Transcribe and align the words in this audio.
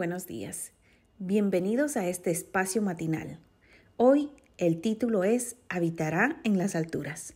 buenos 0.00 0.26
días. 0.26 0.72
Bienvenidos 1.18 1.98
a 1.98 2.08
este 2.08 2.30
espacio 2.30 2.80
matinal. 2.80 3.38
Hoy 3.98 4.30
el 4.56 4.80
título 4.80 5.24
es 5.24 5.56
Habitará 5.68 6.40
en 6.42 6.56
las 6.56 6.74
alturas. 6.74 7.34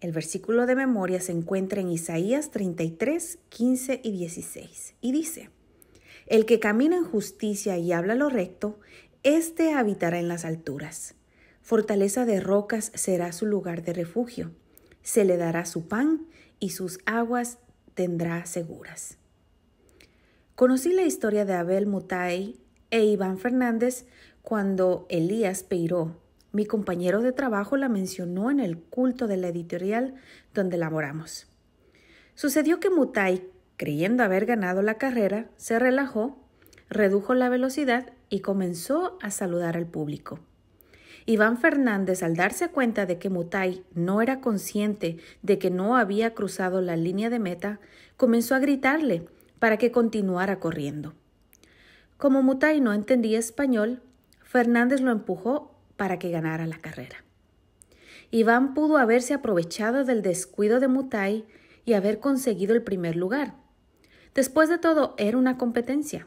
El 0.00 0.12
versículo 0.12 0.64
de 0.64 0.74
memoria 0.74 1.20
se 1.20 1.32
encuentra 1.32 1.82
en 1.82 1.90
Isaías 1.90 2.50
33, 2.52 3.40
15 3.50 4.00
y 4.02 4.12
16 4.12 4.94
y 5.02 5.12
dice, 5.12 5.50
El 6.26 6.46
que 6.46 6.58
camina 6.58 6.96
en 6.96 7.04
justicia 7.04 7.76
y 7.76 7.92
habla 7.92 8.14
lo 8.14 8.30
recto, 8.30 8.80
éste 9.22 9.74
habitará 9.74 10.18
en 10.18 10.28
las 10.28 10.46
alturas. 10.46 11.16
Fortaleza 11.60 12.24
de 12.24 12.40
rocas 12.40 12.92
será 12.94 13.30
su 13.32 13.44
lugar 13.44 13.82
de 13.82 13.92
refugio. 13.92 14.52
Se 15.02 15.26
le 15.26 15.36
dará 15.36 15.66
su 15.66 15.86
pan 15.86 16.28
y 16.60 16.70
sus 16.70 16.98
aguas 17.04 17.58
tendrá 17.92 18.46
seguras. 18.46 19.17
Conocí 20.58 20.92
la 20.92 21.04
historia 21.04 21.44
de 21.44 21.52
Abel 21.52 21.86
Mutai 21.86 22.56
e 22.90 23.04
Iván 23.04 23.38
Fernández 23.38 24.06
cuando 24.42 25.06
Elías 25.08 25.62
Peiró, 25.62 26.16
mi 26.50 26.66
compañero 26.66 27.22
de 27.22 27.30
trabajo, 27.30 27.76
la 27.76 27.88
mencionó 27.88 28.50
en 28.50 28.58
el 28.58 28.76
culto 28.76 29.28
de 29.28 29.36
la 29.36 29.46
editorial 29.46 30.16
donde 30.54 30.76
laboramos. 30.76 31.46
Sucedió 32.34 32.80
que 32.80 32.90
Mutai, 32.90 33.44
creyendo 33.76 34.24
haber 34.24 34.46
ganado 34.46 34.82
la 34.82 34.94
carrera, 34.94 35.48
se 35.56 35.78
relajó, 35.78 36.36
redujo 36.90 37.34
la 37.34 37.48
velocidad 37.48 38.10
y 38.28 38.40
comenzó 38.40 39.16
a 39.22 39.30
saludar 39.30 39.76
al 39.76 39.86
público. 39.86 40.40
Iván 41.24 41.58
Fernández, 41.58 42.24
al 42.24 42.34
darse 42.34 42.66
cuenta 42.70 43.06
de 43.06 43.20
que 43.20 43.30
Mutai 43.30 43.84
no 43.94 44.22
era 44.22 44.40
consciente 44.40 45.18
de 45.40 45.60
que 45.60 45.70
no 45.70 45.96
había 45.96 46.34
cruzado 46.34 46.80
la 46.80 46.96
línea 46.96 47.30
de 47.30 47.38
meta, 47.38 47.78
comenzó 48.16 48.56
a 48.56 48.58
gritarle 48.58 49.28
para 49.58 49.76
que 49.76 49.90
continuara 49.90 50.60
corriendo. 50.60 51.14
Como 52.16 52.42
Mutai 52.42 52.80
no 52.80 52.92
entendía 52.92 53.38
español, 53.38 54.02
Fernández 54.42 55.00
lo 55.00 55.10
empujó 55.10 55.74
para 55.96 56.18
que 56.18 56.30
ganara 56.30 56.66
la 56.66 56.78
carrera. 56.78 57.24
Iván 58.30 58.74
pudo 58.74 58.98
haberse 58.98 59.34
aprovechado 59.34 60.04
del 60.04 60.22
descuido 60.22 60.80
de 60.80 60.88
Mutai 60.88 61.46
y 61.84 61.94
haber 61.94 62.20
conseguido 62.20 62.74
el 62.74 62.82
primer 62.82 63.16
lugar. 63.16 63.54
Después 64.34 64.68
de 64.68 64.78
todo, 64.78 65.14
era 65.18 65.38
una 65.38 65.58
competencia. 65.58 66.26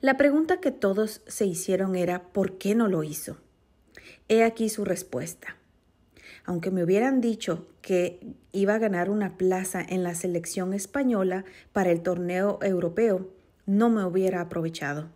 La 0.00 0.16
pregunta 0.16 0.60
que 0.60 0.70
todos 0.70 1.22
se 1.26 1.46
hicieron 1.46 1.94
era 1.96 2.32
¿por 2.32 2.58
qué 2.58 2.74
no 2.74 2.88
lo 2.88 3.04
hizo? 3.04 3.38
He 4.28 4.42
aquí 4.42 4.68
su 4.68 4.84
respuesta 4.84 5.56
aunque 6.44 6.70
me 6.70 6.82
hubieran 6.82 7.20
dicho 7.20 7.66
que 7.82 8.34
iba 8.52 8.74
a 8.74 8.78
ganar 8.78 9.10
una 9.10 9.36
plaza 9.36 9.84
en 9.86 10.02
la 10.02 10.14
selección 10.14 10.74
española 10.74 11.44
para 11.72 11.90
el 11.90 12.02
torneo 12.02 12.58
europeo, 12.62 13.30
no 13.66 13.90
me 13.90 14.04
hubiera 14.04 14.40
aprovechado. 14.40 15.10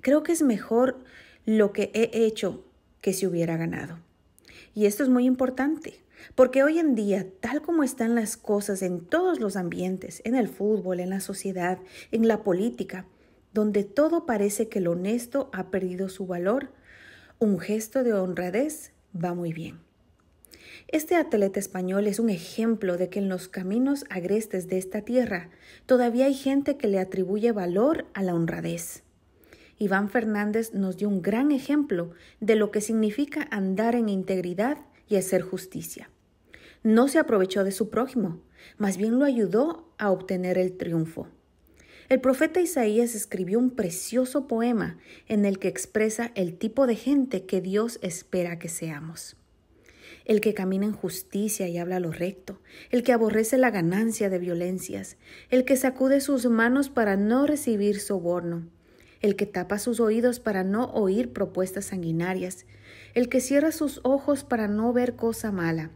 Creo 0.00 0.22
que 0.22 0.32
es 0.32 0.42
mejor 0.42 0.98
lo 1.44 1.72
que 1.72 1.90
he 1.94 2.24
hecho 2.24 2.64
que 3.00 3.12
si 3.12 3.26
hubiera 3.26 3.56
ganado. 3.56 3.98
Y 4.74 4.86
esto 4.86 5.02
es 5.02 5.08
muy 5.08 5.26
importante, 5.26 6.00
porque 6.34 6.62
hoy 6.62 6.78
en 6.78 6.94
día, 6.94 7.26
tal 7.40 7.62
como 7.62 7.82
están 7.82 8.14
las 8.14 8.36
cosas 8.36 8.82
en 8.82 9.04
todos 9.04 9.40
los 9.40 9.56
ambientes, 9.56 10.22
en 10.24 10.34
el 10.34 10.48
fútbol, 10.48 11.00
en 11.00 11.10
la 11.10 11.20
sociedad, 11.20 11.78
en 12.10 12.28
la 12.28 12.42
política, 12.42 13.06
donde 13.52 13.84
todo 13.84 14.24
parece 14.24 14.68
que 14.68 14.80
lo 14.80 14.92
honesto 14.92 15.50
ha 15.52 15.70
perdido 15.70 16.08
su 16.08 16.26
valor, 16.26 16.70
un 17.38 17.58
gesto 17.58 18.02
de 18.02 18.14
honradez 18.14 18.92
va 19.12 19.34
muy 19.34 19.52
bien. 19.52 19.80
Este 20.88 21.16
atleta 21.16 21.58
español 21.58 22.06
es 22.06 22.18
un 22.18 22.28
ejemplo 22.28 22.96
de 22.96 23.08
que 23.08 23.18
en 23.18 23.28
los 23.28 23.48
caminos 23.48 24.04
agrestes 24.10 24.68
de 24.68 24.78
esta 24.78 25.02
tierra 25.02 25.50
todavía 25.86 26.26
hay 26.26 26.34
gente 26.34 26.76
que 26.76 26.88
le 26.88 26.98
atribuye 26.98 27.52
valor 27.52 28.06
a 28.14 28.22
la 28.22 28.34
honradez. 28.34 29.02
Iván 29.78 30.10
Fernández 30.10 30.74
nos 30.74 30.96
dio 30.96 31.08
un 31.08 31.22
gran 31.22 31.50
ejemplo 31.50 32.12
de 32.40 32.56
lo 32.56 32.70
que 32.70 32.80
significa 32.80 33.48
andar 33.50 33.94
en 33.94 34.08
integridad 34.08 34.78
y 35.08 35.16
hacer 35.16 35.42
justicia. 35.42 36.10
No 36.82 37.08
se 37.08 37.18
aprovechó 37.18 37.64
de 37.64 37.72
su 37.72 37.88
prójimo, 37.88 38.40
más 38.76 38.96
bien 38.96 39.18
lo 39.18 39.24
ayudó 39.24 39.88
a 39.98 40.10
obtener 40.10 40.58
el 40.58 40.76
triunfo. 40.76 41.28
El 42.08 42.20
profeta 42.20 42.60
Isaías 42.60 43.14
escribió 43.14 43.58
un 43.58 43.70
precioso 43.70 44.46
poema 44.46 44.98
en 45.26 45.46
el 45.46 45.58
que 45.58 45.68
expresa 45.68 46.32
el 46.34 46.58
tipo 46.58 46.86
de 46.86 46.96
gente 46.96 47.46
que 47.46 47.60
Dios 47.60 47.98
espera 48.02 48.58
que 48.58 48.68
seamos 48.68 49.36
el 50.24 50.40
que 50.40 50.54
camina 50.54 50.86
en 50.86 50.92
justicia 50.92 51.68
y 51.68 51.78
habla 51.78 52.00
lo 52.00 52.12
recto, 52.12 52.60
el 52.90 53.02
que 53.02 53.12
aborrece 53.12 53.58
la 53.58 53.70
ganancia 53.70 54.28
de 54.28 54.38
violencias, 54.38 55.16
el 55.50 55.64
que 55.64 55.76
sacude 55.76 56.20
sus 56.20 56.46
manos 56.46 56.88
para 56.88 57.16
no 57.16 57.46
recibir 57.46 58.00
soborno, 58.00 58.68
el 59.20 59.36
que 59.36 59.46
tapa 59.46 59.78
sus 59.78 60.00
oídos 60.00 60.40
para 60.40 60.64
no 60.64 60.86
oír 60.86 61.32
propuestas 61.32 61.86
sanguinarias, 61.86 62.66
el 63.14 63.28
que 63.28 63.40
cierra 63.40 63.72
sus 63.72 64.00
ojos 64.02 64.44
para 64.44 64.68
no 64.68 64.92
ver 64.92 65.16
cosa 65.16 65.52
mala. 65.52 65.90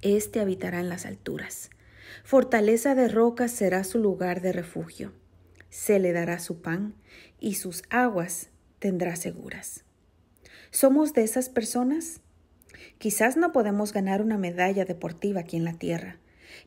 Este 0.00 0.40
habitará 0.40 0.80
en 0.80 0.88
las 0.88 1.06
alturas. 1.06 1.70
Fortaleza 2.24 2.94
de 2.94 3.08
rocas 3.08 3.52
será 3.52 3.84
su 3.84 3.98
lugar 3.98 4.40
de 4.40 4.52
refugio. 4.52 5.12
Se 5.70 5.98
le 5.98 6.12
dará 6.12 6.38
su 6.38 6.60
pan 6.60 6.94
y 7.38 7.54
sus 7.54 7.82
aguas 7.90 8.50
tendrá 8.78 9.16
seguras. 9.16 9.84
¿Somos 10.70 11.12
de 11.12 11.22
esas 11.22 11.50
personas? 11.50 12.21
Quizás 12.98 13.36
no 13.36 13.52
podemos 13.52 13.92
ganar 13.92 14.22
una 14.22 14.38
medalla 14.38 14.84
deportiva 14.84 15.40
aquí 15.40 15.56
en 15.56 15.64
la 15.64 15.74
Tierra, 15.74 16.18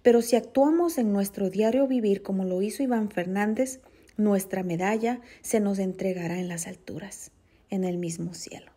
pero 0.02 0.22
si 0.22 0.36
actuamos 0.36 0.98
en 0.98 1.14
nuestro 1.14 1.50
diario 1.50 1.88
vivir 1.88 2.22
como 2.22 2.46
lo 2.46 2.62
hizo 2.62 2.84
Iván 2.84 3.10
Fernández, 3.10 3.80
nuestra 4.18 4.64
medalla 4.64 5.22
se 5.42 5.60
nos 5.60 5.80
entregará 5.80 6.40
en 6.40 6.48
las 6.48 6.68
alturas, 6.68 7.32
en 7.70 7.84
el 7.84 7.98
mismo 7.98 8.34
cielo. 8.34 8.72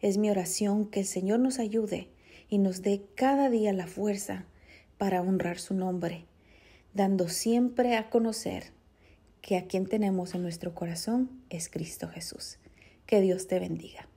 Es 0.00 0.18
mi 0.18 0.30
oración 0.30 0.86
que 0.86 1.00
el 1.00 1.06
Señor 1.06 1.40
nos 1.40 1.58
ayude 1.58 2.08
y 2.48 2.58
nos 2.58 2.82
dé 2.82 3.02
cada 3.14 3.48
día 3.50 3.72
la 3.72 3.86
fuerza 3.86 4.44
para 4.98 5.22
honrar 5.22 5.58
su 5.58 5.74
nombre, 5.74 6.26
dando 6.92 7.28
siempre 7.28 7.96
a 7.96 8.10
conocer 8.10 8.72
que 9.40 9.56
a 9.56 9.66
quien 9.66 9.86
tenemos 9.86 10.34
en 10.34 10.42
nuestro 10.42 10.74
corazón 10.74 11.42
es 11.50 11.68
Cristo 11.68 12.08
Jesús. 12.08 12.58
Que 13.06 13.20
Dios 13.20 13.46
te 13.48 13.58
bendiga. 13.58 14.08